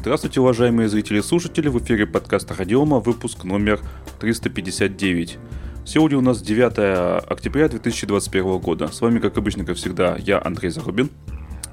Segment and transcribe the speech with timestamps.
[0.00, 3.82] Здравствуйте, уважаемые зрители и слушатели, в эфире подкаста Радиома, выпуск номер
[4.18, 5.36] 359.
[5.84, 8.88] Сегодня у нас 9 октября 2021 года.
[8.88, 11.10] С вами, как обычно, как всегда, я, Андрей Зарубин,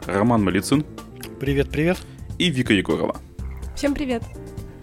[0.05, 0.83] Роман Малицын.
[1.39, 1.97] Привет, привет.
[2.37, 3.15] И Вика Егорова.
[3.77, 4.23] Всем привет.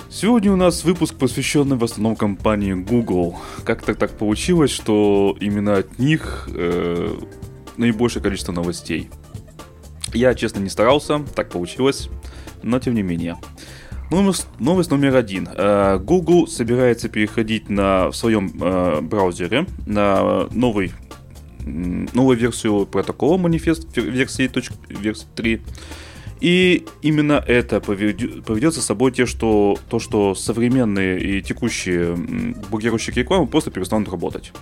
[0.08, 3.38] Сегодня у нас выпуск, посвященный в основном компании Google.
[3.62, 7.14] Как-то так получилось, что именно от них э,
[7.76, 9.10] наибольшее количество новостей.
[10.14, 12.08] Я, честно, не старался, так получилось
[12.64, 13.36] но тем не менее.
[14.10, 15.48] Новость, номер один.
[15.56, 20.92] Э, Google собирается переходить на, в своем э, браузере на новый,
[21.64, 24.50] новую версию протокола манифест версии,
[24.88, 25.62] версии 3.
[26.40, 32.14] И именно это поведет за собой те, что, то, что современные и текущие
[32.70, 34.52] блокирующие рекламы просто перестанут работать.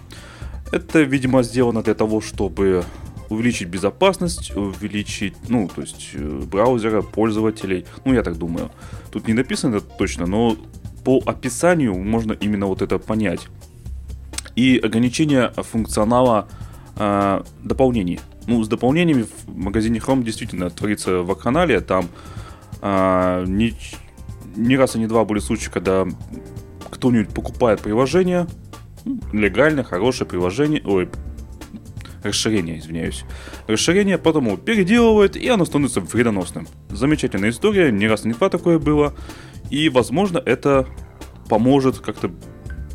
[0.70, 2.84] Это, видимо, сделано для того, чтобы
[3.32, 7.84] увеличить безопасность, увеличить, ну, то есть э, браузера, пользователей.
[8.04, 8.70] Ну, я так думаю.
[9.10, 10.56] Тут не написано это точно, но
[11.04, 13.48] по описанию можно именно вот это понять.
[14.54, 16.48] И ограничение функционала
[16.96, 18.20] э, дополнений.
[18.46, 21.80] Ну, с дополнениями в магазине Chrome действительно творится вакханалия.
[21.80, 22.08] Там
[22.80, 23.74] э, не,
[24.56, 26.06] не раз и не два были случаи, когда
[26.90, 28.46] кто-нибудь покупает приложение,
[29.32, 31.08] легально, хорошее приложение, ой,
[32.22, 33.24] расширение, извиняюсь.
[33.66, 36.66] Расширение потом переделывают, и оно становится вредоносным.
[36.90, 39.14] Замечательная история, не раз не два такое было.
[39.70, 40.86] И, возможно, это
[41.48, 42.30] поможет как-то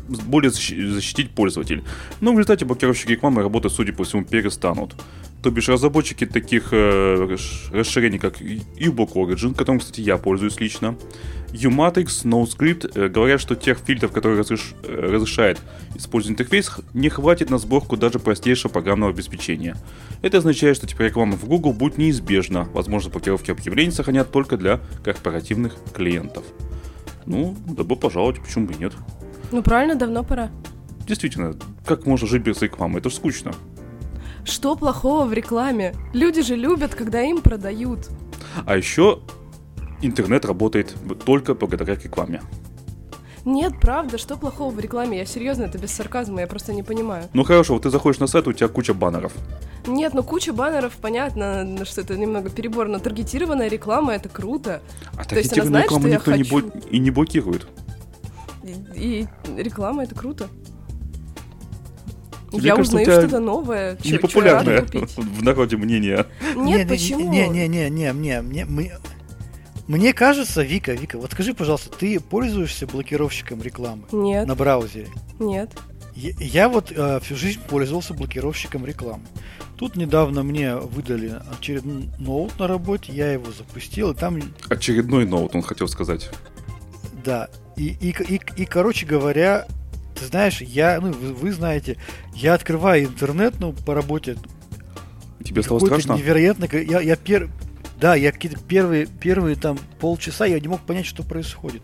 [0.08, 1.84] более защитить пользователей.
[2.20, 4.94] Но в результате блокировщики рекламы работать, судя по всему, перестанут.
[5.42, 7.36] То бишь разработчики таких э,
[7.72, 10.96] расширений, как uBlock Origin, которым, кстати, я пользуюсь лично,
[11.52, 14.74] Umatrix, NoScript э, говорят, что тех фильтров, которые разреш...
[14.82, 15.60] Э, разрешает
[15.94, 19.76] использовать интерфейс, не хватит на сборку даже простейшего программного обеспечения.
[20.22, 22.68] Это означает, что теперь реклама в Google будет неизбежна.
[22.74, 26.44] Возможно, блокировки объявлений сохранят только для корпоративных клиентов.
[27.26, 28.92] Ну, добро пожаловать, почему бы и нет.
[29.50, 30.50] Ну правильно, давно пора.
[31.06, 31.54] Действительно,
[31.86, 32.98] как можно жить без рекламы?
[32.98, 33.52] Это же скучно.
[34.44, 35.94] Что плохого в рекламе?
[36.12, 38.08] Люди же любят, когда им продают.
[38.66, 39.20] А еще
[40.02, 40.94] интернет работает
[41.24, 42.42] только благодаря рекламе.
[43.44, 45.18] Нет, правда, что плохого в рекламе?
[45.18, 47.24] Я серьезно, это без сарказма, я просто не понимаю.
[47.32, 49.32] Ну хорошо, вот ты заходишь на сайт, у тебя куча баннеров.
[49.86, 54.82] Нет, ну куча баннеров, понятно, что это немного перебор, но таргетированная реклама это круто.
[55.16, 56.60] А То есть она знает, рекламу что никто я хочу.
[56.60, 57.66] не и не блокирует.
[58.94, 60.48] И, реклама это круто.
[62.50, 63.98] Тебе я кажется, узнаю что-то новое.
[64.04, 64.86] Непопулярное
[65.16, 66.26] в народе мнение.
[66.56, 67.30] Нет, не, почему?
[67.30, 68.64] Не-не-не-не-не, мне,
[69.86, 74.04] мне кажется, Вика, Вика, вот скажи, пожалуйста, ты пользуешься блокировщиком рекламы?
[74.12, 74.46] Нет.
[74.46, 75.08] На браузере?
[75.38, 75.70] Нет.
[76.14, 79.24] Я, я вот э, всю жизнь пользовался блокировщиком рекламы.
[79.78, 84.40] Тут недавно мне выдали очередной ноут на работе, я его запустил, и там...
[84.68, 86.28] Очередной ноут, он хотел сказать.
[87.24, 89.66] Да, и, и, и, и короче говоря,
[90.18, 91.96] ты знаешь, я, ну, вы, вы знаете,
[92.34, 94.36] я открываю интернет, ну, по работе.
[95.44, 96.14] Тебе стало страшно?
[96.14, 96.68] Невероятно.
[96.72, 97.48] Я, я пер...
[98.00, 101.82] Да, я какие-то первые, первые там полчаса я не мог понять, что происходит.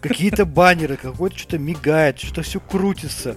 [0.00, 3.36] Какие-то баннеры, какой-то что-то мигает, что-то все крутится.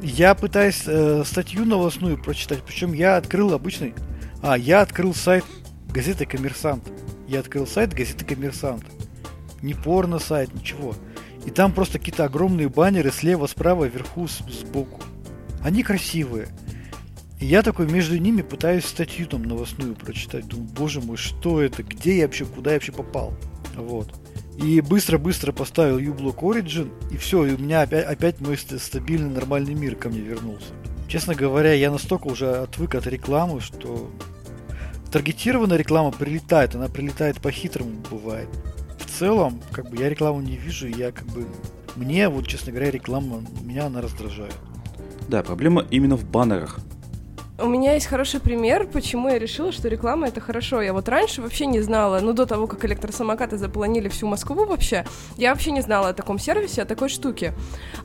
[0.00, 3.94] Я пытаюсь э, статью новостную прочитать, причем я открыл обычный...
[4.42, 5.44] А, я открыл сайт
[5.88, 6.84] газеты «Коммерсант».
[7.26, 8.84] Я открыл сайт газеты «Коммерсант».
[9.64, 10.94] Не порно-сайт, ничего.
[11.46, 15.00] И там просто какие-то огромные баннеры слева, справа, вверху, сбоку.
[15.62, 16.48] Они красивые.
[17.40, 20.46] И я такой между ними пытаюсь статью там новостную прочитать.
[20.46, 21.82] Думаю, боже мой, что это?
[21.82, 23.32] Где я вообще, куда я вообще попал?
[23.74, 24.12] Вот.
[24.58, 29.72] И быстро-быстро поставил uBlock Origin, и все, и у меня опять, опять мой стабильный нормальный
[29.72, 30.74] мир ко мне вернулся.
[31.08, 34.10] Честно говоря, я настолько уже отвык от рекламы, что
[35.10, 38.50] таргетированная реклама прилетает, она прилетает по-хитрому бывает
[39.14, 41.46] целом, как бы я рекламу не вижу, я как бы
[41.96, 44.54] мне, вот честно говоря, реклама меня она раздражает.
[45.28, 46.80] Да, проблема именно в баннерах.
[47.56, 50.82] У меня есть хороший пример, почему я решила, что реклама это хорошо.
[50.82, 55.04] Я вот раньше вообще не знала, ну до того, как электросамокаты заполонили всю Москву вообще,
[55.36, 57.54] я вообще не знала о таком сервисе, о такой штуке.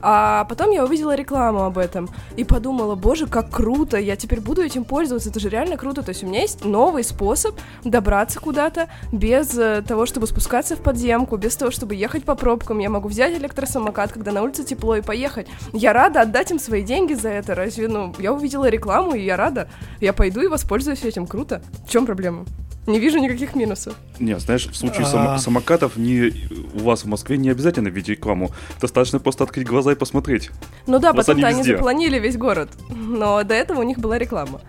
[0.00, 4.62] А потом я увидела рекламу об этом и подумала, боже, как круто, я теперь буду
[4.62, 6.04] этим пользоваться, это же реально круто.
[6.04, 10.80] То есть у меня есть новый способ добраться куда-то без э, того, чтобы спускаться в
[10.80, 12.78] подземку, без того, чтобы ехать по пробкам.
[12.78, 15.48] Я могу взять электросамокат, когда на улице тепло, и поехать.
[15.72, 17.56] Я рада отдать им свои деньги за это.
[17.56, 19.68] Разве, ну, я увидела рекламу, и я рада.
[20.00, 21.26] Я пойду и воспользуюсь этим.
[21.26, 21.62] Круто.
[21.86, 22.44] В чем проблема?
[22.86, 23.94] Не вижу никаких минусов.
[24.18, 25.38] Не, знаешь, в случае а...
[25.38, 26.32] самокатов не,
[26.74, 28.50] у вас в Москве не обязательно видеть рекламу.
[28.80, 30.50] Достаточно просто открыть глаза и посмотреть.
[30.86, 32.70] Ну да, потом-то они, они запланили весь город.
[32.90, 34.60] Но до этого у них была реклама.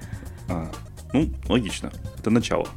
[0.49, 0.69] А,
[1.13, 1.91] ну, логично.
[2.19, 2.67] Это начало.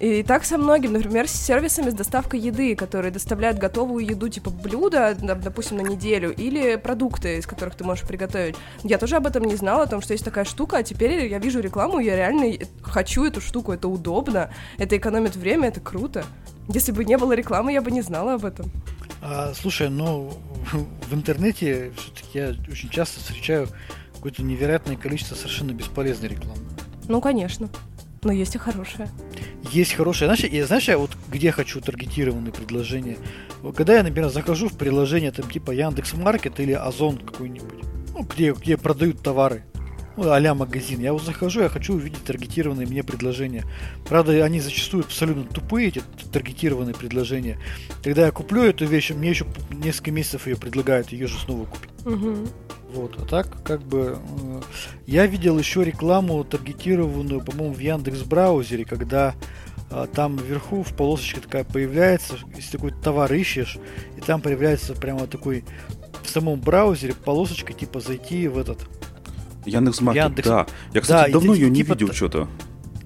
[0.00, 4.48] И так со многим, например, с сервисами с доставкой еды, которые доставляют готовую еду, типа
[4.48, 8.56] блюда, допустим, на неделю, или продукты, из которых ты можешь приготовить.
[8.82, 11.38] Я тоже об этом не знала, о том, что есть такая штука, а теперь я
[11.38, 16.24] вижу рекламу, я реально хочу эту штуку, это удобно, это экономит время, это круто.
[16.68, 18.72] Если бы не было рекламы, я бы не знала об этом.
[19.20, 20.32] А, слушай, ну
[21.10, 23.68] в интернете все-таки я очень часто встречаю
[24.14, 26.62] какое-то невероятное количество совершенно бесполезной рекламы.
[27.06, 27.68] Ну, конечно.
[28.22, 29.08] Но есть и хорошая.
[29.70, 30.28] Есть хорошая.
[30.28, 33.16] Знаешь, я, знаешь, я вот где хочу таргетированные предложения?
[33.74, 38.52] Когда я, например, захожу в приложение там типа Яндекс Маркет или Озон какой-нибудь, ну, где,
[38.52, 39.64] где продают товары,
[40.24, 41.00] ну, а магазин.
[41.00, 43.64] Я вот захожу, я хочу увидеть таргетированные мне предложения.
[44.06, 46.02] Правда, они зачастую абсолютно тупые, эти
[46.32, 47.58] таргетированные предложения.
[48.02, 51.90] Когда я куплю эту вещь, мне еще несколько месяцев ее предлагают, ее же снова купить.
[52.04, 52.36] Угу.
[52.92, 54.60] Вот, а так, как бы, э,
[55.06, 59.34] я видел еще рекламу таргетированную, по-моему, в Яндекс браузере, когда
[59.90, 63.78] э, там вверху в полосочке такая появляется, если такой товар ищешь,
[64.16, 65.64] и там появляется прямо такой
[66.22, 68.80] в самом браузере полосочка, типа зайти в этот
[69.64, 70.48] Яндекс Маркет, Яндекс...
[70.48, 70.66] да.
[70.92, 72.48] Я, кстати, да, давно ее не типа, видел что-то.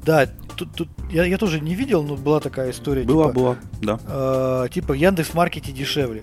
[0.04, 3.04] Да, тут, тут я, я тоже не видел, но была такая история.
[3.04, 4.00] Была, типа, была, да.
[4.06, 6.22] Э, типа Яндекс Маркете дешевле.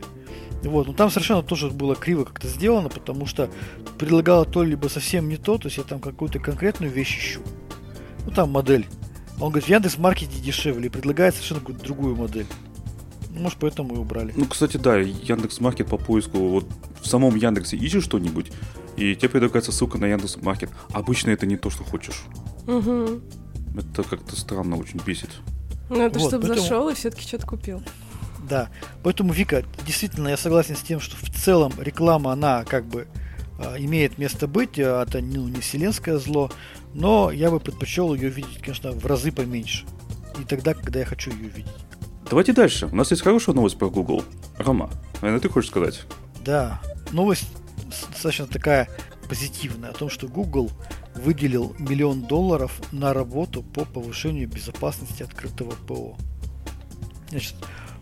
[0.63, 3.49] Вот, но там совершенно тоже было криво как-то сделано, потому что
[3.97, 7.41] предлагало то либо совсем не то, то есть я там какую-то конкретную вещь ищу.
[8.25, 8.85] Ну там модель.
[9.39, 12.45] Он говорит, в Яндекс Маркете дешевле и предлагает совершенно какую-то другую модель.
[13.31, 14.33] Ну, может, поэтому и убрали.
[14.35, 16.67] Ну, кстати, да, Яндекс Маркет по поиску, вот
[17.01, 18.51] в самом Яндексе ищешь что-нибудь,
[18.97, 20.69] и тебе предлагается ссылка на Яндекс Маркет.
[20.91, 22.23] Обычно это не то, что хочешь.
[22.67, 23.21] Угу.
[23.77, 25.29] Это как-то странно очень бесит.
[25.89, 26.61] Ну, это вот, чтобы поэтому...
[26.61, 27.81] зашел и все-таки что-то купил.
[28.49, 28.69] Да.
[29.03, 33.07] Поэтому, Вика, действительно, я согласен с тем, что в целом реклама, она как бы
[33.59, 36.51] э, имеет место быть, а это ну, не вселенское зло,
[36.93, 39.85] но я бы предпочел ее видеть, конечно, в разы поменьше.
[40.39, 41.71] И тогда, когда я хочу ее видеть.
[42.29, 42.87] Давайте дальше.
[42.87, 44.23] У нас есть хорошая новость про Google.
[44.57, 44.89] Рома,
[45.21, 46.03] наверное, ты хочешь сказать?
[46.45, 46.81] Да.
[47.11, 47.47] Новость
[48.09, 48.89] достаточно такая
[49.29, 50.71] позитивная о том, что Google
[51.15, 56.17] выделил миллион долларов на работу по повышению безопасности открытого ПО.
[57.29, 57.55] Значит,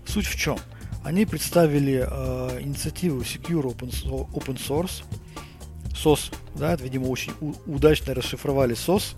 [0.09, 0.57] Суть в чем?
[1.03, 3.91] Они представили э, инициативу Secure Open,
[4.33, 5.03] Open Source,
[5.91, 7.31] SOS, да, это, видимо, очень
[7.67, 9.15] удачно расшифровали SOS,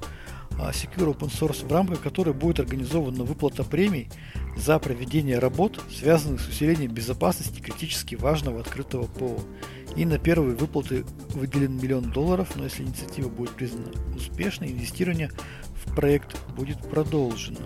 [0.59, 4.09] а Secure Open Source, в рамках которой будет организована выплата премий
[4.56, 9.39] за проведение работ, связанных с усилением безопасности критически важного открытого ПО.
[9.95, 15.31] И на первые выплаты выделен миллион долларов, но если инициатива будет признана успешной, инвестирование
[15.86, 17.59] в проект будет продолжено.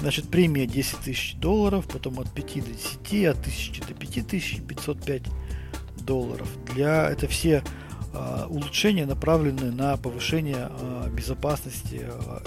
[0.00, 5.22] Значит, премия 10 тысяч долларов, потом от 5 до 10, от 1000 до 5505
[6.04, 6.48] долларов.
[6.74, 7.62] Для это все
[8.12, 12.38] э, улучшения направлены на повышение э, безопасности э,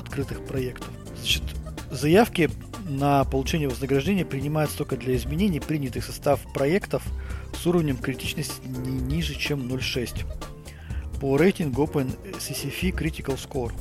[0.00, 0.88] открытых проектов.
[1.16, 1.42] Значит,
[1.96, 2.50] заявки
[2.88, 7.02] на получение вознаграждения принимаются только для изменений, принятых состав проектов
[7.52, 10.24] с уровнем критичности не ниже, чем 0.6
[11.20, 13.72] по рейтингу OpenCCF Critical Score.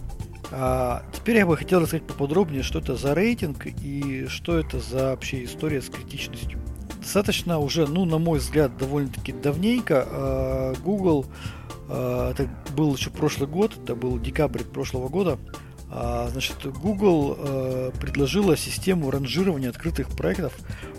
[0.51, 5.11] А теперь я бы хотел рассказать поподробнее, что это за рейтинг и что это за
[5.11, 6.59] вообще история с критичностью.
[6.99, 11.25] Достаточно уже, ну, на мой взгляд, довольно-таки давненько а, Google,
[11.89, 15.37] а, это был еще прошлый год, это был декабрь прошлого года,
[15.89, 20.53] значит, Google предложила систему ранжирования открытых проектов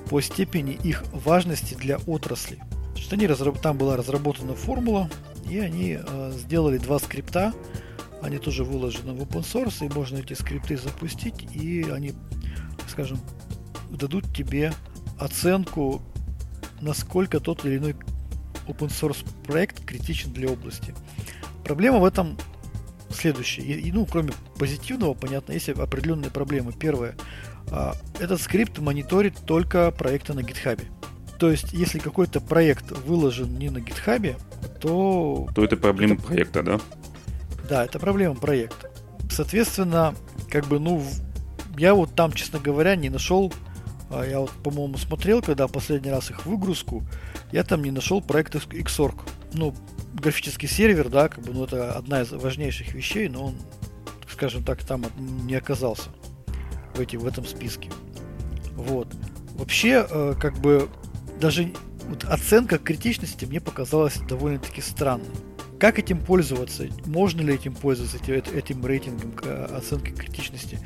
[0.09, 2.63] по степени их важности для отрасли.
[2.93, 3.61] Значит, они разраб...
[3.61, 5.11] Там была разработана формула,
[5.49, 5.99] и они
[6.33, 7.53] сделали два скрипта,
[8.23, 12.15] они тоже выложены в open source, и можно эти скрипты запустить, и они,
[12.89, 13.21] скажем,
[13.91, 14.73] дадут тебе
[15.19, 16.03] оценку,
[16.81, 17.97] насколько тот или иной
[18.67, 20.95] open source проект критичен для области.
[21.65, 22.37] Проблема в этом
[23.17, 23.63] следующая.
[23.63, 26.73] И, ну, кроме позитивного, понятно, есть определенные проблемы.
[26.73, 27.17] Первое.
[27.71, 30.83] А, этот скрипт мониторит только проекты на GitHub.
[31.39, 34.37] То есть, если какой-то проект выложен не на GitHub,
[34.81, 35.49] то...
[35.55, 36.23] То это проблема это...
[36.23, 36.81] проекта, да?
[37.69, 38.91] Да, это проблема проекта.
[39.31, 40.15] Соответственно,
[40.51, 41.03] как бы, ну,
[41.77, 43.53] я вот там, честно говоря, не нашел,
[44.11, 47.03] а, я вот, по-моему, смотрел, когда последний раз их выгрузку,
[47.53, 49.21] я там не нашел проект Xorg.
[49.53, 49.75] Ну,
[50.21, 53.55] графический сервер, да, как бы, ну, это одна из важнейших вещей, но он,
[54.31, 55.05] скажем так, там
[55.47, 56.11] не оказался
[56.95, 57.91] в, эти, в этом списке.
[58.73, 59.09] Вот.
[59.55, 60.89] Вообще, э, как бы,
[61.41, 61.73] даже
[62.09, 65.27] вот оценка критичности мне показалась довольно-таки странной.
[65.79, 66.89] Как этим пользоваться?
[67.05, 69.35] Можно ли этим пользоваться, этим рейтингом
[69.75, 70.79] оценки критичности?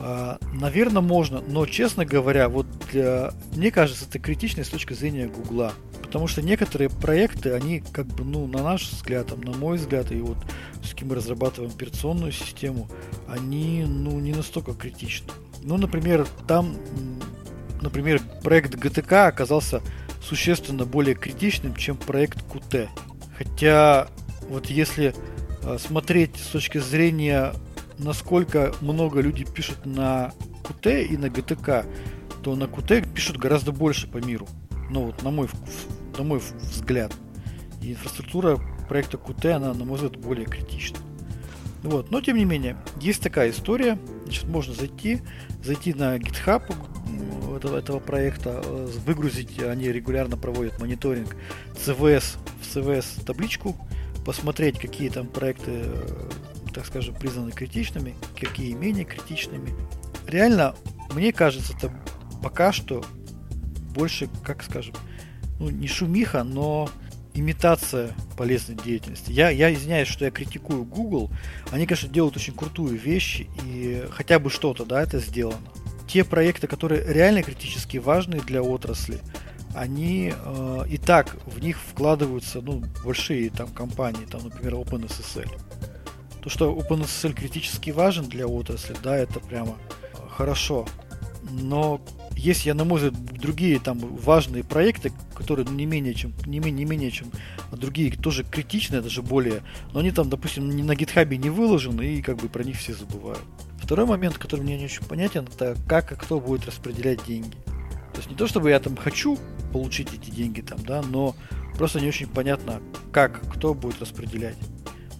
[0.00, 3.32] А, Наверное, можно, но, честно говоря, вот для...
[3.54, 5.72] мне кажется, это критично с точки зрения Гугла.
[6.14, 10.12] Потому что некоторые проекты, они как бы, ну, на наш взгляд, там, на мой взгляд,
[10.12, 10.36] и вот
[10.80, 12.88] все-таки мы разрабатываем операционную систему,
[13.26, 15.26] они, ну, не настолько критичны.
[15.64, 16.76] Ну, например, там,
[17.80, 19.82] например, проект GTK оказался
[20.22, 22.88] существенно более критичным, чем проект QT.
[23.36, 24.06] Хотя,
[24.48, 25.16] вот если
[25.64, 27.54] э, смотреть с точки зрения,
[27.98, 31.84] насколько много люди пишут на QT и на GTK,
[32.44, 34.46] то на QT пишут гораздо больше по миру.
[34.90, 35.48] Ну вот, на мой,
[36.16, 37.12] на мой взгляд.
[37.82, 40.98] Инфраструктура проекта QT, она, на мой взгляд, более критична.
[41.82, 42.10] Вот.
[42.10, 43.98] Но, тем не менее, есть такая история.
[44.24, 45.20] Значит, можно зайти,
[45.62, 46.62] зайти на GitHub
[47.56, 51.36] этого, этого проекта, э, выгрузить, они регулярно проводят мониторинг
[51.74, 53.76] CVS в CVS табличку,
[54.24, 56.30] посмотреть, какие там проекты, э,
[56.72, 59.70] так скажем, признаны критичными, какие менее критичными.
[60.26, 60.74] Реально,
[61.14, 61.92] мне кажется, это
[62.42, 63.04] пока что
[63.94, 64.94] больше, как скажем,
[65.58, 66.90] ну, не шумиха, но
[67.34, 69.32] имитация полезной деятельности.
[69.32, 71.30] Я, я извиняюсь, что я критикую Google.
[71.70, 75.68] Они, конечно, делают очень крутую вещь, и хотя бы что-то, да, это сделано.
[76.06, 79.18] Те проекты, которые реально критически важны для отрасли,
[79.74, 85.50] они э, и так в них вкладываются, ну, большие там компании, там, например, OpenSSL.
[86.42, 89.76] То, что OpenSSL критически важен для отрасли, да, это прямо
[90.30, 90.86] хорошо.
[91.50, 92.00] Но
[92.36, 96.84] есть, я на мой взгляд, другие там важные проекты, которые не менее чем, не менее,
[96.84, 97.28] не менее чем
[97.72, 99.62] другие, тоже критичные, даже более,
[99.92, 103.42] но они там, допустим, на гитхабе не выложены, и как бы про них все забывают.
[103.78, 107.56] Второй момент, который мне не очень понятен, это как и кто будет распределять деньги.
[108.12, 109.38] То есть не то, чтобы я там хочу
[109.72, 111.34] получить эти деньги там, да, но
[111.76, 112.80] просто не очень понятно,
[113.12, 114.56] как, кто будет распределять.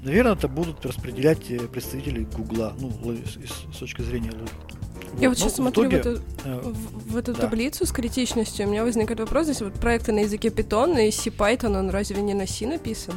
[0.04, 4.73] Наверное, это будут распределять э, представители Гугла, ну, с, с точки зрения логики.
[5.20, 7.40] Я вот, вот сейчас ну, смотрю итоге, в эту, э, в, в эту да.
[7.42, 11.78] таблицу с критичностью, у меня возникает вопрос, здесь вот проекты на языке Python и C-Python,
[11.78, 13.14] он разве не на C написан?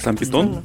[0.00, 0.62] Сам Python?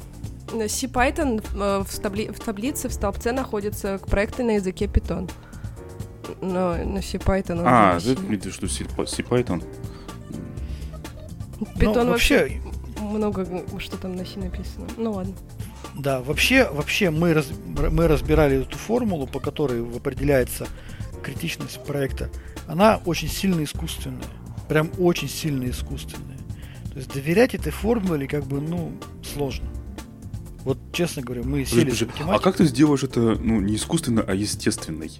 [0.68, 5.30] C-Python э, в, табли в таблице в столбце находится к проекты на языке Python.
[6.40, 9.64] Но на C-Python А, ты видишь, что C-Python?
[11.76, 12.60] Python ну, вообще
[13.00, 14.86] много что там на C написано.
[14.96, 15.34] Ну ладно.
[16.00, 20.66] Да, вообще, вообще мы, раз, мы разбирали эту формулу, по которой определяется
[21.22, 22.30] критичность проекта.
[22.66, 24.24] Она очень сильно искусственная.
[24.66, 26.38] Прям очень сильно искусственная.
[26.90, 28.92] То есть доверять этой формуле как бы, ну,
[29.22, 29.68] сложно.
[30.64, 34.34] Вот, честно говоря, мы сели подожди, А как ты сделаешь это, ну, не искусственно, а
[34.34, 35.10] естественной?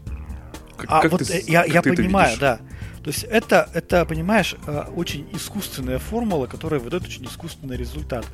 [0.76, 2.60] Как, а как вот ты, я, как я ты понимаю, да.
[3.02, 8.26] То есть это, это, понимаешь, э, очень искусственная формула, которая выдает очень искусственный результат.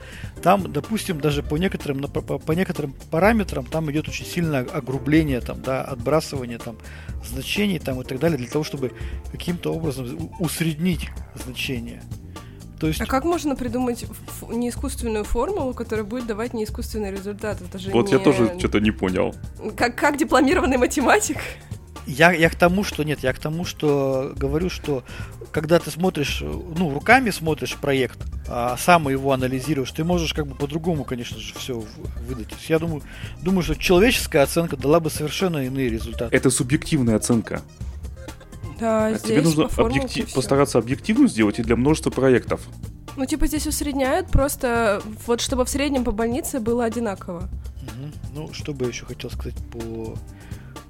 [0.43, 5.63] Там, допустим, даже по некоторым, по, по некоторым параметрам там идет очень сильное огрубление, там,
[5.63, 6.77] да, отбрасывание там,
[7.25, 8.93] значений там, и так далее, для того, чтобы
[9.31, 12.03] каким-то образом усреднить значение.
[12.81, 13.01] То есть...
[13.01, 14.05] А как можно придумать
[14.49, 17.63] неискусственную формулу, которая будет давать неискусственный результат?
[17.63, 18.13] Это же вот не...
[18.13, 19.35] я тоже что-то не понял.
[19.77, 21.39] Как, как дипломированный математик?
[22.07, 25.03] Я, я к тому, что нет, я к тому, что говорю, что
[25.51, 30.55] когда ты смотришь, ну, руками смотришь проект, а сам его анализируешь, ты можешь как бы
[30.55, 31.83] по-другому, конечно же, все
[32.29, 32.49] выдать.
[32.69, 33.03] я думаю,
[33.43, 36.35] думаю, что человеческая оценка дала бы совершенно иные результаты.
[36.37, 37.63] Это субъективная оценка.
[38.79, 42.61] Да, а тебе нужно объектив, постараться объективно сделать и для множества проектов.
[43.17, 47.49] Ну, типа здесь усредняют, просто вот чтобы в среднем по больнице было одинаково.
[47.83, 48.13] Угу.
[48.35, 50.17] Ну, что бы я еще хотел сказать по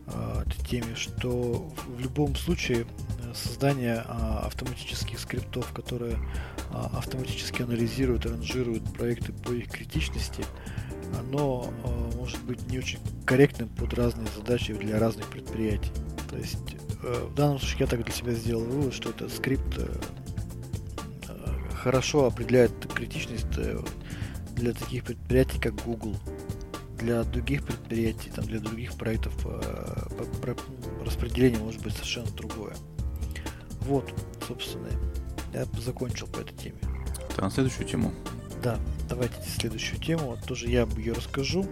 [0.06, 2.86] этой теме, что в любом случае
[3.22, 4.10] э, создание э,
[4.46, 6.18] автоматических скриптов, которые э,
[6.70, 10.44] автоматически анализируют ранжируют проекты по их критичности,
[11.18, 15.92] оно э, может быть не очень корректным под разные задачи для разных предприятий.
[16.30, 19.78] То есть э, в данном случае я так для себя сделал вывод, что этот скрипт
[19.78, 19.88] э,
[21.75, 23.46] хорошо определяет критичность
[24.54, 26.16] для таких предприятий, как Google
[26.98, 30.54] для других предприятий, там, для других проектов э,
[31.04, 32.74] распределение может быть совершенно другое.
[33.80, 34.12] Вот,
[34.46, 34.88] собственно,
[35.52, 36.78] я закончил по этой теме.
[37.36, 38.12] Да, на следующую тему.
[38.62, 40.26] Да, давайте следующую тему.
[40.30, 41.66] Вот тоже я ее расскажу.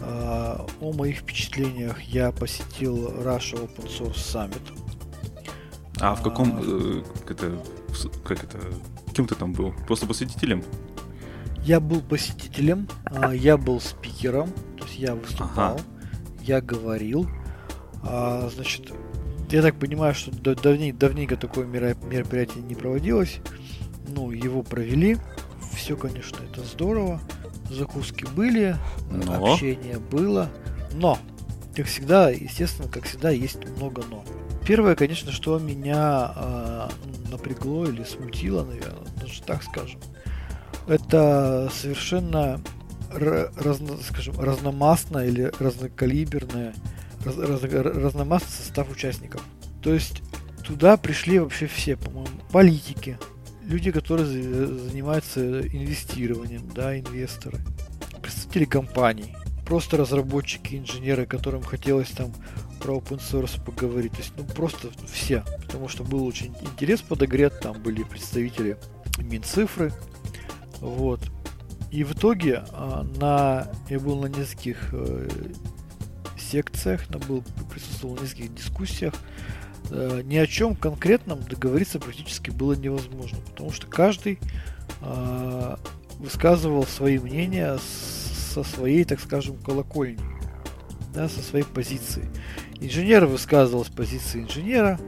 [0.00, 4.62] А, о моих впечатлениях я посетил Russia Open Source Summit.
[6.00, 7.62] А в каком, а, э, это,
[8.24, 8.58] как это,
[9.14, 9.72] кем ты там был?
[9.86, 10.62] Просто посетителем?
[11.68, 15.82] Я был посетителем, а, я был спикером, то есть я выступал, ага.
[16.40, 17.28] я говорил.
[18.02, 18.90] А, значит,
[19.50, 23.40] я так понимаю, что давней, давненько такое мероприятие не проводилось.
[24.08, 25.18] Ну, его провели.
[25.76, 27.20] Все, конечно, это здорово.
[27.68, 28.74] Закуски были,
[29.10, 29.52] но...
[29.52, 30.48] общение было.
[30.94, 31.18] Но,
[31.76, 34.24] как всегда, естественно, как всегда, есть много но.
[34.66, 36.88] первое, конечно, что меня э,
[37.30, 40.00] напрягло или смутило, наверное, даже так скажем,
[40.88, 42.60] это совершенно
[43.10, 46.74] разно, скажем, разномастная или разнокалиберная,
[47.24, 49.42] раз, раз, разномастный состав участников.
[49.82, 50.22] То есть
[50.64, 53.18] туда пришли вообще все, по-моему, политики,
[53.62, 57.58] люди, которые занимаются инвестированием, да, инвесторы,
[58.20, 62.32] представители компаний, просто разработчики, инженеры, которым хотелось там
[62.80, 64.12] про open source поговорить.
[64.12, 65.44] То есть, ну, просто все.
[65.62, 68.78] Потому что был очень интерес подогрет, там были представители
[69.18, 69.92] Минцифры.
[70.80, 71.20] Вот.
[71.90, 75.28] И в итоге а, на, я был на нескольких э,
[76.38, 79.14] секциях, на был, присутствовал на нескольких дискуссиях.
[79.90, 84.38] Э, ни о чем конкретном договориться практически было невозможно, потому что каждый
[85.00, 85.76] э,
[86.18, 90.20] высказывал свои мнения со своей, так скажем, колокольни,
[91.14, 92.28] да, со своей позиции.
[92.80, 95.00] Инженер высказывал с позиции инженера,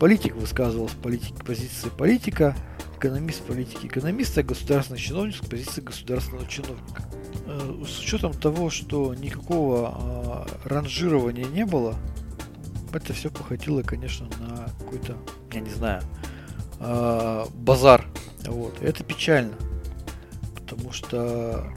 [0.00, 2.56] политик высказывал с политики, позиции политика,
[3.04, 7.02] экономист политики экономиста, государственный чиновник с позиции государственного чиновника.
[7.46, 11.96] Э, с учетом того, что никакого э, ранжирования не было,
[12.94, 15.18] это все походило, конечно, на какой-то,
[15.52, 16.02] я не знаю,
[16.80, 18.06] э, базар.
[18.46, 18.80] Вот.
[18.80, 19.54] Это печально.
[20.54, 21.70] Потому что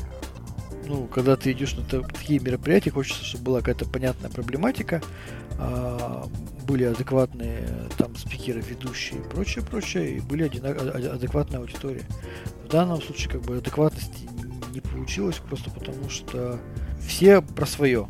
[0.85, 5.01] ну, когда ты идешь на такие мероприятия, хочется, чтобы была какая-то понятная проблематика,
[6.67, 10.79] были адекватные там спикеры, ведущие и прочее, прочее, и были одинак...
[10.79, 12.03] адекватная аудитория.
[12.65, 14.29] В данном случае как бы адекватности
[14.73, 16.59] не получилось, просто потому что
[16.99, 18.07] все про свое.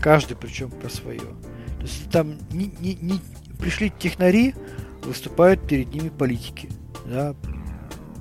[0.00, 1.20] Каждый причем про свое.
[1.20, 3.20] То есть там не, не, не
[3.58, 4.54] пришли технари,
[5.02, 6.70] выступают перед ними политики.
[7.06, 7.34] Да?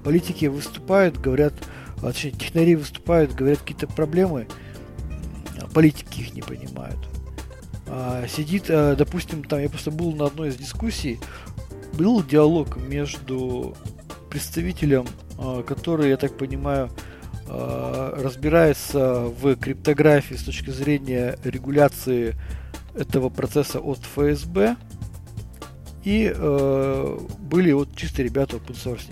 [0.04, 1.54] Политики выступают, говорят,
[2.02, 4.48] а, точнее, технари выступают, говорят какие-то проблемы,
[5.62, 7.00] а политики их не понимают.
[7.96, 11.20] А, сидит, а, допустим, там, я просто был на одной из дискуссий,
[11.94, 13.78] был диалог между
[14.32, 15.06] представителем,
[15.38, 16.90] а, который, я так понимаю,
[17.48, 22.36] а, разбирается в криптографии с точки зрения регуляции
[22.96, 24.76] этого процесса от ФСБ,
[26.04, 29.10] и э, были вот чисто ребята open source.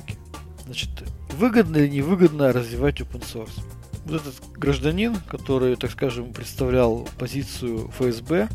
[0.66, 0.90] Значит,
[1.32, 3.64] выгодно или невыгодно развивать open source?
[4.06, 8.50] Вот этот гражданин, который, так скажем, представлял позицию ФСБ,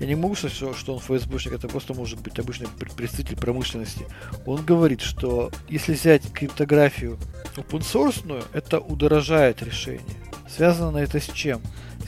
[0.00, 4.06] я не могу сказать, что, он ФСБшник, это просто может быть обычный представитель промышленности.
[4.46, 7.18] Он говорит, что если взять криптографию
[7.56, 10.00] open source, это удорожает решение.
[10.48, 11.60] Связано это с чем?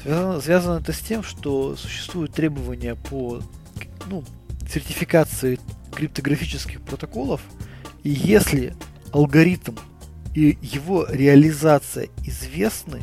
[0.02, 3.42] Связано, связано это с тем, что существуют требования по
[4.06, 4.24] ну,
[4.66, 5.60] сертификации
[5.94, 7.42] криптографических протоколов,
[8.02, 8.74] и если
[9.12, 9.76] алгоритм
[10.34, 13.02] и его реализация известны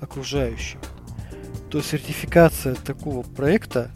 [0.00, 0.80] окружающим,
[1.70, 3.92] то сертификация такого проекта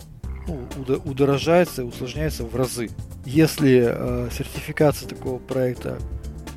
[0.46, 2.90] ну, удорожается и усложняется в разы.
[3.24, 5.98] Если э, сертификация такого проекта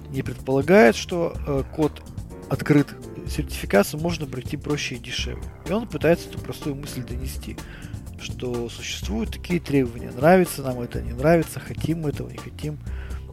[0.10, 2.02] не предполагает, что э, код
[2.50, 2.88] открыт,
[3.28, 5.43] сертификацию можно пройти проще и дешевле.
[5.67, 7.58] И он пытается эту простую мысль донести,
[8.19, 10.12] что существуют такие требования.
[10.12, 12.80] Нравится нам это, не нравится, хотим мы этого, не хотим.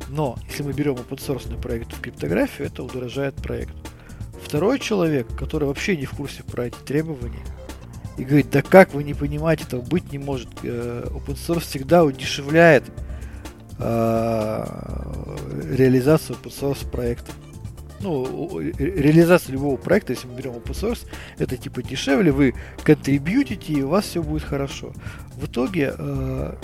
[0.08, 3.74] Но если мы берем open source проект в криптографию, это удорожает проект.
[4.42, 7.44] Второй человек, который вообще не в курсе про эти требования,
[8.16, 10.48] и говорит, да как вы не понимаете, этого быть не может.
[10.62, 12.84] Э, open source всегда удешевляет
[13.78, 14.66] э,
[15.76, 17.32] реализацию open source проекта.
[18.00, 21.06] Ну, реализация любого проекта, если мы берем open source,
[21.38, 24.92] это типа дешевле, вы контрибьютите, и у вас все будет хорошо.
[25.36, 26.54] В итоге э,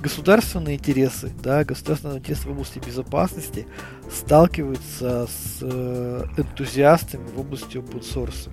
[0.00, 3.66] государственные интересы, да, государственные интересы в области безопасности
[4.10, 8.48] сталкиваются с энтузиастами в области open source.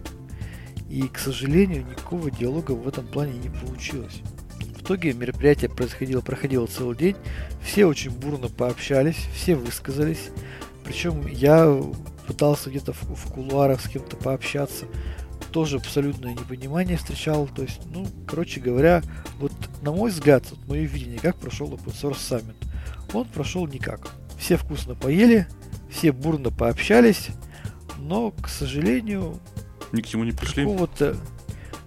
[0.90, 4.22] И, к сожалению, никакого диалога в этом плане не получилось.
[4.60, 7.16] В итоге мероприятие происходило, проходило целый день,
[7.64, 10.30] все очень бурно пообщались, все высказались.
[10.84, 11.82] Причем я
[12.28, 14.86] пытался где-то в, в кулуарах с кем-то пообщаться,
[15.52, 17.48] тоже абсолютное непонимание встречал.
[17.48, 19.02] То есть, ну, короче говоря,
[19.40, 22.56] вот на мой взгляд, вот мое видение, как прошел Open Source Summit.
[23.14, 24.10] Он прошел никак.
[24.38, 25.48] Все вкусно поели,
[25.90, 27.30] все бурно пообщались,
[27.98, 29.40] но, к сожалению,
[29.96, 30.64] ни к чему не пришли.
[30.64, 31.16] Какого-то,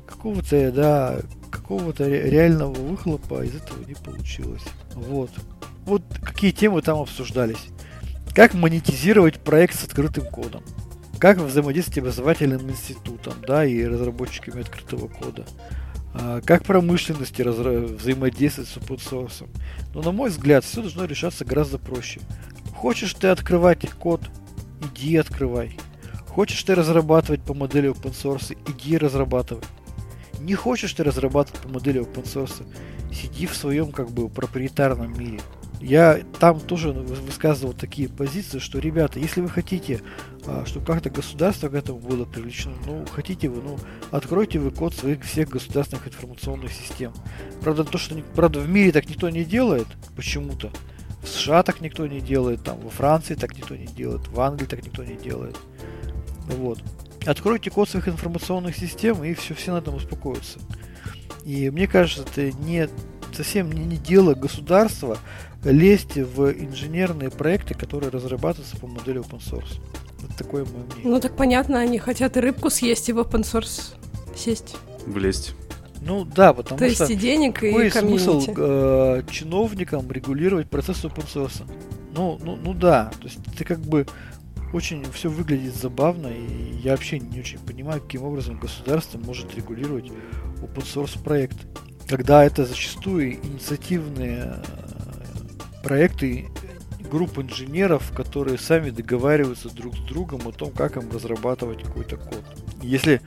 [0.07, 4.65] какого-то, да, какого-то реального выхлопа из этого не получилось.
[4.95, 5.31] Вот.
[5.85, 7.69] Вот какие темы там обсуждались.
[8.35, 10.63] Как монетизировать проект с открытым кодом
[11.19, 15.45] как взаимодействовать образовательным институтом, да, и разработчиками открытого кода,
[16.15, 17.73] а, как промышленности разра...
[17.73, 19.49] взаимодействовать с source.
[19.95, 22.21] Но, на мой взгляд, все должно решаться гораздо проще.
[22.75, 24.23] Хочешь ты открывать код,
[24.83, 25.79] иди открывай.
[26.39, 29.65] Хочешь ты разрабатывать по модели open source, иди разрабатывай.
[30.39, 32.65] Не хочешь ты разрабатывать по модели open source,
[33.13, 35.41] сиди в своем как бы проприетарном мире.
[35.81, 40.01] Я там тоже высказывал такие позиции, что, ребята, если вы хотите,
[40.47, 43.77] а, чтобы как-то государство к этому было привлечено, ну, хотите вы, ну,
[44.13, 47.13] откройте вы код своих всех государственных информационных систем.
[47.63, 50.71] Правда, то, что, правда, в мире так никто не делает, почему-то.
[51.21, 54.67] В США так никто не делает, там, во Франции так никто не делает, в Англии
[54.67, 55.57] так никто не делает.
[56.49, 56.79] Вот.
[57.27, 60.59] Откройте код своих информационных систем, и все, все на этом успокоятся.
[61.45, 62.89] И мне кажется, это не
[63.33, 65.19] совсем не, не дело государства
[65.65, 69.81] лезть в инженерные проекты, которые разрабатываются по модели open source.
[70.25, 71.05] Это такое мое мнение.
[71.05, 73.95] Ну так понятно, они хотят и рыбку съесть, и в open source
[74.37, 74.77] сесть.
[75.07, 75.55] Влезть.
[76.01, 77.05] Ну да, потому То что...
[77.05, 78.25] есть и денег, и какой комьюнити.
[78.25, 81.63] смысл э, чиновникам регулировать процесс open source?
[82.15, 84.07] Ну, ну, ну да, то есть ты как бы
[84.73, 90.11] очень все выглядит забавно, и я вообще не очень понимаю, каким образом государство может регулировать
[90.61, 91.57] open source проект.
[92.07, 96.49] Когда это зачастую инициативные э, проекты
[97.11, 102.45] групп инженеров, которые сами договариваются друг с другом о том, как им разрабатывать какой-то код.
[102.83, 103.21] Если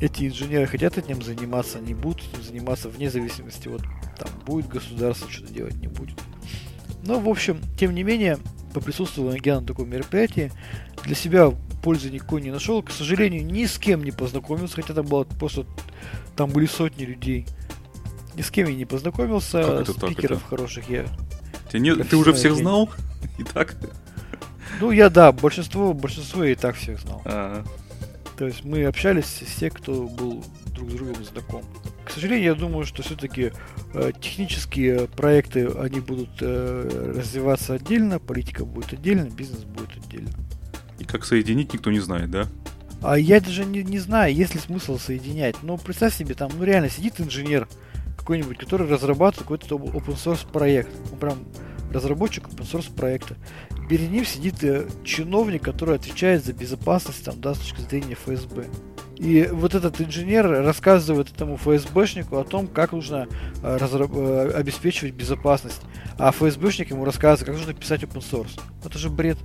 [0.00, 3.82] эти инженеры хотят этим заниматься, они будут этим заниматься вне зависимости, вот
[4.18, 6.18] там будет государство что-то делать, не будет.
[7.02, 8.38] Но, в общем, тем не менее,
[8.76, 10.52] поприсутствовал я на таком мероприятии,
[11.02, 11.50] для себя
[11.82, 15.64] пользы никакой не нашел, к сожалению, ни с кем не познакомился, хотя там было просто,
[16.36, 17.46] там были сотни людей.
[18.34, 20.48] Ни с кем я не познакомился, Как это так, спикеров это?
[20.48, 21.06] хороших я
[21.70, 22.90] Ты, не, ты уже всех знал?
[23.38, 23.76] Итак.
[24.78, 27.22] Ну, я, да, большинство, большинство я и так всех знал.
[27.24, 27.64] А,
[28.36, 31.62] То есть мы общались с те, кто был друг с другом знаком.
[32.06, 33.50] К сожалению, я думаю, что все-таки
[33.92, 40.30] э, технические проекты, они будут э, развиваться отдельно, политика будет отдельно, бизнес будет отдельно.
[41.00, 42.46] И как соединить, никто не знает, да?
[43.02, 45.56] А я даже не, не знаю, есть ли смысл соединять.
[45.64, 47.68] Но представь себе, там, ну реально сидит инженер
[48.16, 50.90] какой-нибудь, который разрабатывает какой-то open source проект.
[51.12, 51.38] Он прям
[51.92, 53.34] разработчик open source проекта.
[53.90, 58.66] Перед ним сидит э, чиновник, который отвечает за безопасность там, да, с точки зрения ФСБ.
[59.16, 63.28] И вот этот инженер рассказывает этому ФСБшнику о том, как нужно
[63.62, 65.80] э, разра- э, обеспечивать безопасность.
[66.18, 68.60] А ФСБшник ему рассказывает, как нужно писать open source.
[68.84, 69.38] Это же бред.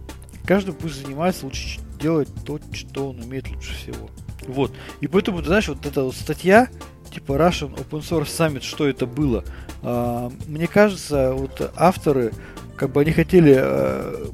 [0.45, 4.10] Каждый пусть занимается, лучше делает то, что он умеет лучше всего.
[4.47, 4.73] Вот.
[4.99, 6.67] И поэтому, ты знаешь, вот эта вот статья,
[7.13, 9.45] типа Russian Open Source Summit, что это было,
[9.84, 12.34] а, мне кажется, вот авторы,
[12.75, 14.25] как бы они хотели э,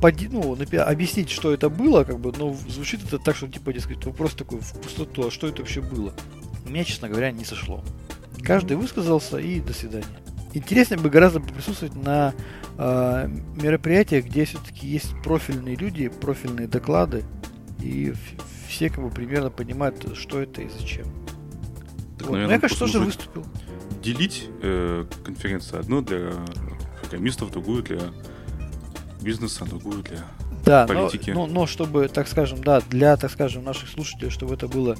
[0.00, 3.72] поди- ну, напи- объяснить, что это было, как бы, но звучит это так, что типа,
[3.72, 6.14] дескать, вопрос такой в пустоту, а что это вообще было?
[6.66, 7.82] Мне, честно говоря, не сошло.
[8.42, 10.06] Каждый высказался и до свидания.
[10.54, 12.34] Интереснее бы гораздо присутствовать на
[12.78, 13.28] э,
[13.60, 17.24] мероприятиях, где все-таки есть профильные люди, профильные доклады,
[17.82, 18.12] и
[18.68, 21.04] все как бы примерно понимают, что это и зачем.
[22.18, 22.30] Так, Вот.
[22.30, 23.46] Но наверное, я, конечно, тоже выступил.
[24.02, 26.32] Делить э, конференцию одну для
[27.00, 28.00] программистов, другую для
[29.20, 30.24] бизнеса, другую для...
[30.64, 31.30] Да, политики.
[31.30, 34.96] Но, но, но чтобы, так скажем, да, для, так скажем, наших слушателей, чтобы это было,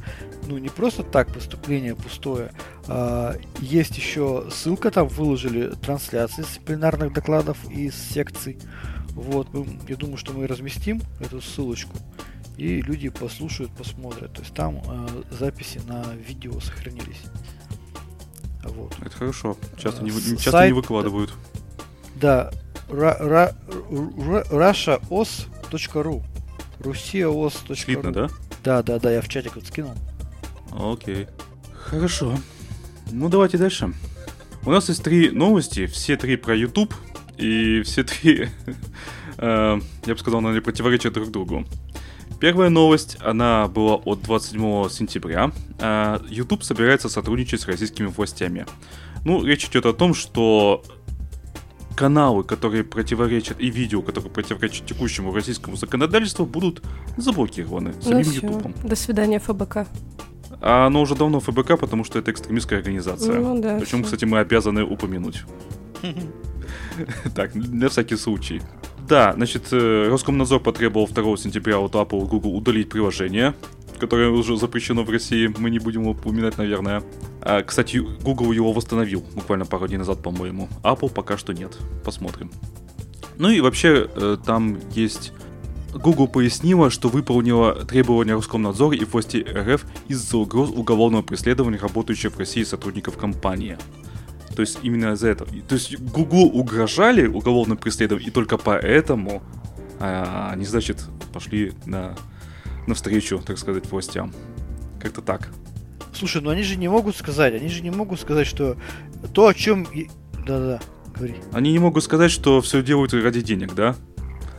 [0.47, 2.53] ну, не просто так выступление пустое,
[2.87, 8.59] а, есть еще ссылка, там выложили трансляции с пленарных докладов из секций.
[9.13, 11.97] Вот, мы- я думаю, что мы разместим эту ссылочку,
[12.57, 14.33] и люди послушают, посмотрят.
[14.33, 17.23] То есть там а, записи на видео сохранились.
[18.63, 18.95] Вот.
[19.01, 19.57] Это хорошо.
[19.77, 21.33] Часто, не, часто сайт- не выкладывают.
[22.17, 22.51] Да,
[22.89, 24.23] russiaos.ru
[26.81, 28.29] rusiaos.ru Слитно, да?
[28.65, 29.95] Да, да, да, я в чатик вот скинул.
[30.73, 31.27] Окей.
[31.73, 32.37] Хорошо.
[33.11, 33.93] Ну, давайте дальше.
[34.65, 36.95] У нас есть три новости, все три про YouTube,
[37.37, 38.49] и все три,
[39.39, 41.65] э, я бы сказал, наверное, противоречат друг другу.
[42.41, 45.53] Первая новость, она была от 27 сентября.
[45.81, 48.67] Э, YouTube собирается сотрудничать с российскими властями.
[49.25, 50.83] Ну, речь идет о том, что
[51.99, 56.81] каналы, которые противоречат, и видео, которые противоречат текущему российскому законодательству, будут
[57.17, 58.47] заблокированы Ну самим всё.
[58.47, 58.73] YouTube.
[58.85, 59.89] До свидания, ФБК.
[60.61, 63.41] А оно уже давно ФБК, потому что это экстремистская организация.
[63.41, 63.79] Ну да.
[63.81, 65.45] Причем, кстати, мы обязаны упомянуть.
[67.35, 68.61] Так, на всякий случай.
[69.09, 73.55] Да, значит, э, Роскомнадзор потребовал 2 сентября от Apple и Google удалить приложение,
[73.99, 77.03] которое уже запрещено в России, мы не будем упоминать, наверное.
[77.43, 80.69] А, кстати, Google его восстановил буквально пару дней назад, по-моему.
[80.83, 81.77] Apple пока что нет.
[82.05, 82.51] Посмотрим.
[83.37, 85.33] Ну и вообще, э, там есть...
[85.95, 92.39] Google пояснила, что выполнила требования Роскомнадзора и власти РФ из-за угроз уголовного преследования работающих в
[92.39, 93.79] России сотрудников компании.
[94.55, 95.51] То есть именно из-за этого.
[95.67, 99.43] То есть Google угрожали уголовным преследованием, и только поэтому
[99.99, 102.17] а, они, значит, пошли на
[102.89, 104.33] навстречу, так сказать, властям.
[105.01, 105.49] Как-то так.
[106.13, 108.77] Слушай, ну они же не могут сказать, они же не могут сказать, что
[109.33, 109.87] то, о чем...
[110.47, 110.81] Да-да,
[111.15, 111.35] говори.
[111.53, 113.95] Они не могут сказать, что все делают ради денег, да?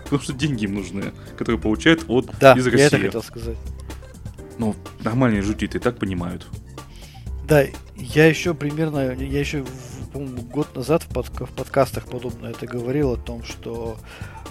[0.04, 2.88] Потому что деньги им нужны, которые получают от Да, из я России.
[2.88, 3.58] это хотел сказать.
[4.58, 6.48] Ну, нормальные жители и так понимают.
[7.48, 7.64] Да,
[7.96, 9.66] я еще примерно, я еще,
[10.14, 13.98] по-моему, год назад в, подка- в подкастах подобно это говорил о том, что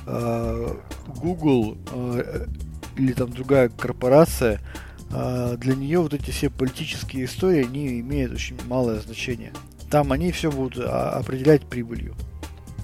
[0.07, 0.75] э,
[1.07, 2.47] Google э,
[2.99, 4.61] или там другая корпорация,
[5.11, 9.53] э, для нее вот эти все политические истории, они имеют очень малое значение.
[9.91, 12.15] Там они все будут а, определять прибылью.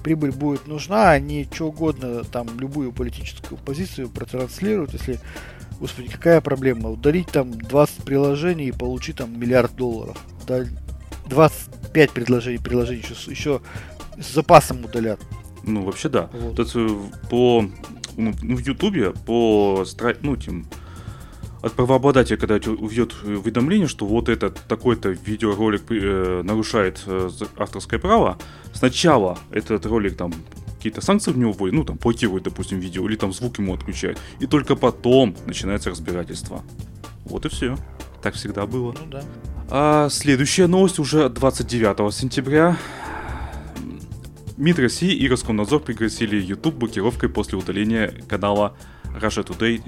[0.03, 5.19] Прибыль будет нужна, они что угодно, там, любую политическую позицию протранслируют, если
[5.79, 6.89] Господи, какая проблема?
[6.89, 10.17] Удалить там 20 приложений и получить там миллиард долларов.
[10.47, 10.63] Да,
[11.27, 13.61] 25 предложений, приложений еще, с- еще
[14.17, 15.19] с запасом удалят.
[15.63, 16.29] Ну, вообще да.
[16.31, 16.57] Вот.
[16.57, 16.89] Вот э,
[17.29, 17.65] по
[18.17, 19.85] ну, в Ютубе по
[20.21, 20.65] ну, тем,
[21.61, 28.37] от правообладателя, когда э, уведомление, что вот этот такой-то видеоролик э, нарушает э, авторское право,
[28.73, 30.31] сначала этот ролик там
[30.77, 34.19] какие-то санкции в него вводят, ну там блокируют, допустим, видео, или там звук ему отключают,
[34.39, 36.61] и только потом начинается разбирательство.
[37.25, 37.75] Вот и все.
[38.21, 38.93] Так всегда было.
[38.99, 39.23] Ну да.
[39.69, 42.77] А следующая новость уже от 29 сентября.
[44.57, 48.77] МИД России и Роскомнадзор пригрозили YouTube блокировкой после удаления канала
[49.19, 49.81] Russia Today,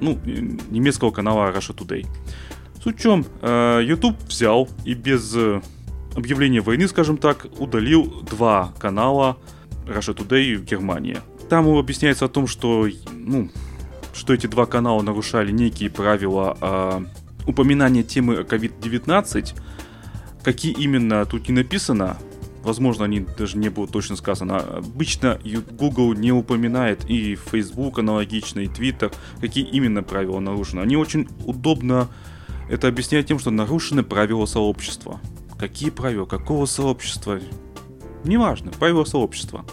[0.00, 2.06] ну, э, немецкого канала Russia Today.
[2.82, 5.60] Суть в чем, э, YouTube взял и без э,
[6.16, 9.36] объявления войны, скажем так, удалил два канала
[9.86, 11.18] Russia Today в Германии.
[11.48, 13.50] Там объясняется о том, что, ну,
[14.14, 17.04] что эти два канала нарушали некие правила а,
[17.46, 19.54] упоминания темы COVID-19.
[20.42, 22.16] Какие именно тут не написано,
[22.62, 24.58] возможно, они даже не было точно сказано.
[24.58, 25.38] Обычно
[25.72, 30.80] Google не упоминает и Facebook аналогично, и Twitter, какие именно правила нарушены.
[30.80, 32.08] Они очень удобно
[32.70, 35.20] это объясняют тем, что нарушены правила сообщества.
[35.58, 36.24] Какие правила?
[36.24, 37.40] Какого сообщества?
[38.24, 39.64] Неважно, правила сообщества.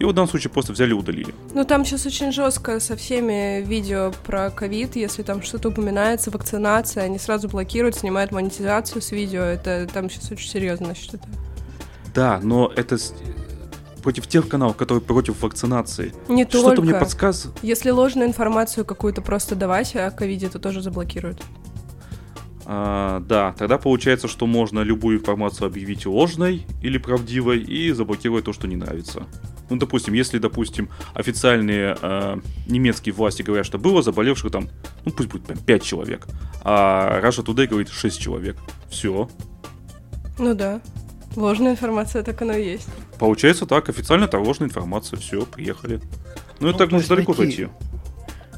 [0.00, 1.32] И в данном случае просто взяли и удалили.
[1.54, 4.96] Ну, там сейчас очень жестко со всеми видео про ковид.
[4.96, 9.42] Если там что-то упоминается, вакцинация, они сразу блокируют, снимают монетизацию с видео.
[9.42, 11.22] Это там сейчас очень серьезно этого.
[12.14, 12.96] Да, но это
[14.02, 16.14] против тех каналов, которые против вакцинации.
[16.28, 16.82] Не Что-то только.
[16.82, 17.58] мне подсказывает.
[17.62, 21.42] Если ложную информацию какую-то просто давать о ковиде, то тоже заблокируют.
[22.66, 28.52] А, да, тогда получается, что можно любую информацию объявить ложной или правдивой и заблокировать то,
[28.52, 29.26] что не нравится.
[29.70, 34.68] Ну, допустим, если, допустим, официальные э, немецкие власти говорят, что было заболевших там,
[35.06, 36.26] ну пусть будет прям 5 человек,
[36.62, 38.56] а Russia Today говорит 6 человек.
[38.90, 39.28] Все.
[40.38, 40.80] Ну да.
[41.36, 42.88] Ложная информация, так оно и есть.
[43.18, 45.18] Получается так, официально это ложная информация.
[45.18, 46.00] Все, приехали.
[46.60, 47.72] Ну, Ну, это так можно есть далеко найти- зайти.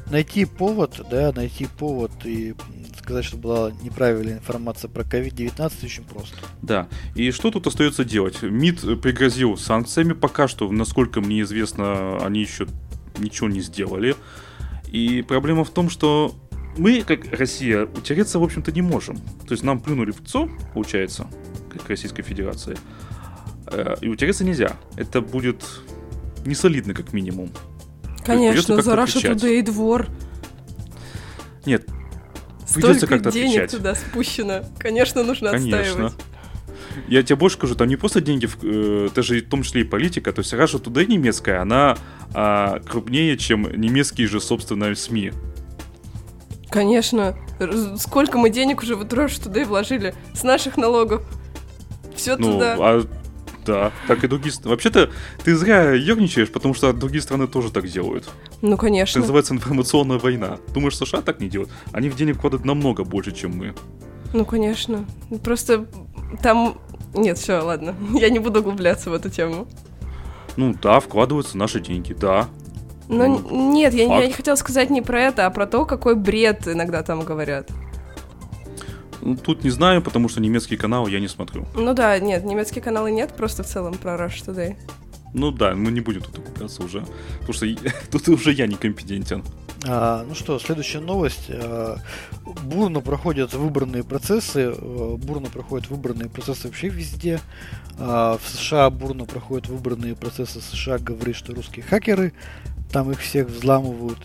[0.09, 2.55] Найти повод, да, найти повод и
[2.97, 6.35] сказать, что была неправильная информация про COVID-19 очень просто.
[6.61, 6.87] Да.
[7.15, 8.41] И что тут остается делать?
[8.41, 10.13] МИД пригрозил санкциями.
[10.13, 12.67] Пока что, насколько мне известно, они еще
[13.17, 14.15] ничего не сделали.
[14.89, 16.33] И проблема в том, что
[16.77, 19.17] мы, как Россия, утереться, в общем-то, не можем.
[19.17, 21.27] То есть нам плюнули в лицо, получается,
[21.77, 22.77] как Российской Федерации.
[23.67, 24.77] Э, И утереться нельзя.
[24.95, 25.63] Это будет
[26.45, 27.49] не солидно, как минимум.
[28.25, 29.43] Конечно, за кричать.
[29.43, 30.07] Today двор.
[31.65, 31.85] Нет,
[32.73, 33.71] Придется Столько как-то денег отвечать.
[33.71, 34.61] туда спущено.
[34.77, 36.07] Конечно, нужно Конечно.
[36.07, 36.13] отстаивать.
[37.07, 39.83] Я тебе больше скажу, там не просто деньги, э, это же в том числе и
[39.83, 40.31] политика.
[40.33, 41.97] То есть Russia Today немецкая, она
[42.33, 45.31] а, крупнее, чем немецкие же, собственно, СМИ.
[46.69, 47.37] Конечно.
[47.97, 50.13] Сколько мы денег уже в Rush Today вложили?
[50.33, 51.23] С наших налогов.
[52.17, 52.75] Все Ну, туда.
[52.79, 53.03] а
[53.65, 54.71] да, так и другие страны.
[54.71, 55.09] Вообще-то,
[55.43, 58.29] ты зря ерничаешь, потому что другие страны тоже так делают.
[58.61, 59.19] Ну, Это конечно.
[59.21, 60.57] называется информационная война.
[60.73, 61.69] Думаешь, США так не делают?
[61.91, 63.73] Они в денег вкладывают намного больше, чем мы.
[64.33, 65.05] Ну, конечно.
[65.43, 65.85] Просто
[66.41, 66.77] там...
[67.13, 67.95] Нет, все, ладно.
[68.13, 69.67] Я не буду углубляться в эту тему.
[70.55, 72.47] Ну да, вкладываются наши деньги, да.
[73.09, 75.85] Но Ну, н- нет, я, я не хотела сказать не про это, а про то,
[75.85, 77.69] какой бред иногда там говорят.
[79.27, 81.65] Ну, тут не знаю, потому что немецкие каналы я не смотрю.
[81.75, 84.77] Ну да, нет, немецкие каналы нет, просто в целом про Rush Today.
[85.33, 87.03] Ну да, мы не будем тут окупляться уже.
[87.39, 87.75] Потому что и-
[88.11, 89.43] тут уже я некомпетентен.
[89.85, 91.47] А, ну что, следующая новость.
[91.49, 91.97] А,
[92.63, 94.71] бурно проходят выборные процессы.
[94.73, 97.41] а, Бурно проходят выборные процессы вообще везде.
[97.99, 100.61] А, В США бурно проходят выборные процессы.
[100.61, 102.31] США говорит, что русские хакеры
[102.93, 104.19] там их всех взламывают.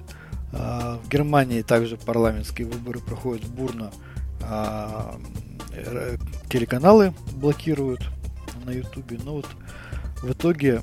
[0.52, 3.90] В Германии также парламентские выборы проходят бурно.
[4.44, 5.16] А,
[5.74, 8.00] р- Телеканалы блокируют
[8.64, 9.18] на Ютубе.
[9.24, 9.46] Но вот
[10.22, 10.82] в итоге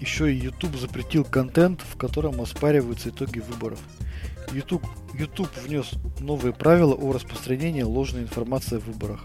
[0.00, 3.78] еще и YouTube запретил контент, в котором оспариваются итоги выборов.
[4.52, 4.84] YouTube,
[5.14, 9.24] YouTube внес новые правила о распространении ложной информации о выборах.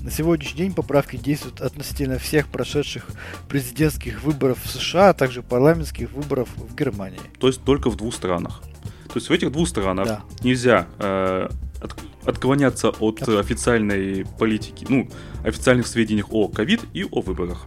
[0.00, 3.06] На сегодняшний день поправки действуют относительно всех прошедших
[3.48, 7.20] президентских выборов в США, а также парламентских выборов в Германии.
[7.40, 8.62] То есть только в двух странах.
[9.08, 10.20] То есть в этих двух странах Да.
[10.42, 11.48] нельзя э,
[11.80, 15.08] от- отклоняться от официальной политики, ну,
[15.44, 17.66] официальных сведений о ковид и о выборах.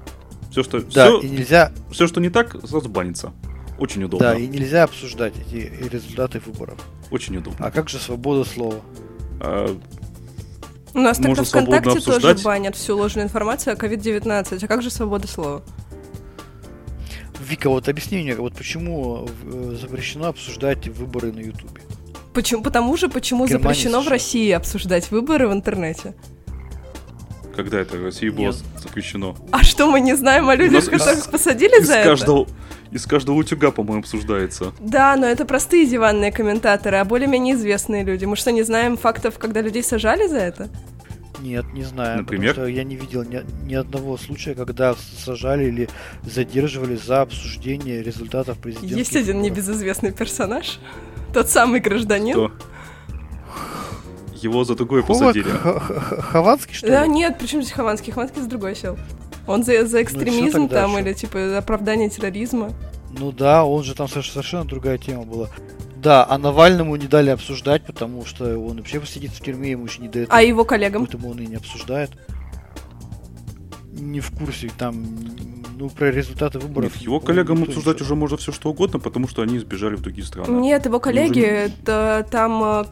[0.51, 3.33] Все, что, Да, все, и нельзя, что не так, сразу банится.
[3.77, 4.31] Очень удобно.
[4.33, 6.79] да, и нельзя обсуждать эти результаты выборов.
[7.11, 7.65] Очень удобно.
[7.67, 8.81] А как же свобода слова?
[9.39, 9.73] А,
[10.93, 12.43] У нас тогда ВКонтакте тоже обсуждать.
[12.43, 14.63] банят всю ложную информацию о COVID-19.
[14.63, 15.63] А как же свобода слова?
[17.39, 21.81] Вика, вот объясни мне, вот почему э, запрещено обсуждать выборы на Ютубе?
[22.33, 22.61] Почему?
[22.63, 24.11] Потому же, почему Германия, запрещено в США.
[24.11, 26.13] России обсуждать выборы в интернете.
[27.55, 28.55] когда это в России было Нет.
[28.81, 29.35] запрещено?
[29.51, 32.09] А что мы не знаем о людях, нас из- которых посадили Из за это?
[32.09, 32.47] каждого,
[32.91, 34.71] из каждого утюга, по-моему, обсуждается.
[34.79, 38.23] Да, но это простые диванные комментаторы, а более-менее известные люди.
[38.23, 40.69] Мы что, не знаем фактов, когда людей сажали за это?
[41.41, 42.19] Нет, не знаю.
[42.19, 42.53] Например?
[42.53, 45.89] Потому что я не видел ни, ни одного случая, когда сажали или
[46.23, 49.51] задерживали за обсуждение результатов президентских Есть один выборов.
[49.57, 50.79] небезызвестный персонаж.
[51.33, 52.33] Тот самый гражданин.
[52.33, 52.51] Кто?
[54.41, 55.49] Его за другое посадили.
[55.49, 57.09] Хованский, что Да ли?
[57.09, 58.13] нет, причем здесь Хованский?
[58.13, 58.97] Хованский с другой сел.
[59.47, 62.71] Он за, за экстремизм тогда там или типа оправдание терроризма.
[63.17, 65.49] Ну да, он же там соверш- совершенно другая тема была.
[65.97, 70.01] Да, а Навальному не дали обсуждать, потому что он вообще сидит в тюрьме, ему еще
[70.01, 70.27] не этого.
[70.29, 71.05] А его коллегам?
[71.05, 72.11] Поэтому он и не обсуждает.
[73.91, 75.03] Не в курсе, там,
[75.79, 76.93] ну, про результаты выборов.
[76.95, 78.05] Нет, его коллегам обсуждать ничего.
[78.07, 80.49] уже можно все что угодно, потому что они сбежали в другие страны.
[80.59, 82.83] Нет, его коллеги, уже- это там э,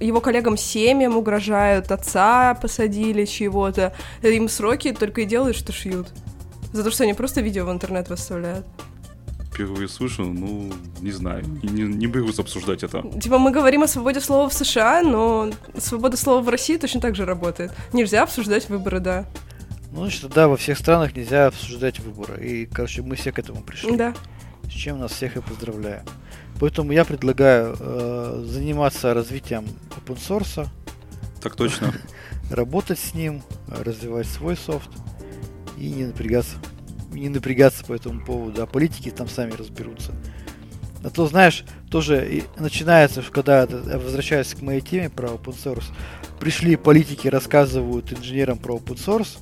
[0.00, 3.92] его коллегам семьям угрожают, отца посадили чего-то.
[4.22, 6.06] Им сроки только и делают, что шьют.
[6.72, 8.64] За то, что они просто видео в интернет выставляют.
[9.52, 11.42] Впервые слышу, ну, не знаю.
[11.62, 13.02] Не, не, не берусь обсуждать это.
[13.20, 17.16] Типа мы говорим о свободе слова в США, но свобода слова в России точно так
[17.16, 17.72] же работает.
[17.92, 19.24] Нельзя обсуждать выборы, да.
[19.96, 22.46] Ну, значит, да, во всех странах нельзя обсуждать выборы.
[22.46, 23.96] И, короче, мы все к этому пришли.
[23.96, 24.14] Да.
[24.64, 26.02] С чем нас всех и поздравляю.
[26.60, 29.64] Поэтому я предлагаю э, заниматься развитием
[29.96, 30.68] open source,
[31.40, 31.94] Так точно.
[32.50, 34.90] работать с ним, развивать свой софт
[35.78, 36.56] и не напрягаться.
[37.14, 40.12] и Не напрягаться по этому поводу, а политики там сами разберутся.
[41.04, 45.84] А то, знаешь, тоже и начинается, когда, возвращаюсь к моей теме про open source,
[46.38, 49.38] пришли политики, рассказывают инженерам про open source,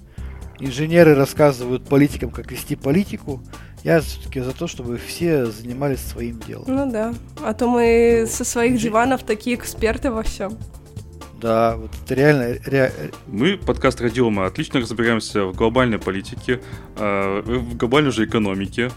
[0.61, 3.43] инженеры рассказывают политикам, как вести политику.
[3.83, 6.65] Я все-таки за то, чтобы все занимались своим делом.
[6.67, 7.15] Ну да.
[7.43, 10.57] А то мы со своих диванов такие эксперты во всем.
[11.41, 12.93] Да, вот это реально, ре-
[13.27, 16.63] Мы, подкаст Радиома, отлично разбираемся в глобальной политике,
[16.97, 18.91] э, в глобальной же экономике,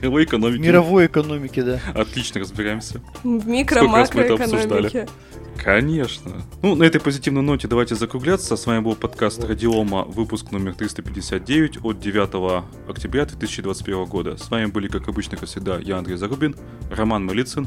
[0.00, 0.62] мировой экономике.
[0.62, 1.80] мировой экономики, да.
[1.94, 3.00] Отлично разбираемся.
[3.22, 5.08] В микро Сколько раз мы это макроэкономике.
[5.62, 6.42] Конечно.
[6.62, 8.56] Ну, на этой позитивной ноте давайте закругляться.
[8.56, 14.36] С вами был подкаст Радиома, выпуск номер 359 от 9 октября 2021 года.
[14.36, 16.54] С вами были, как обычно, как всегда, я Андрей Зарубин,
[16.90, 17.66] Роман Малицын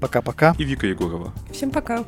[0.00, 0.54] Пока-пока.
[0.58, 1.32] и Вика Егорова.
[1.52, 2.04] Всем пока.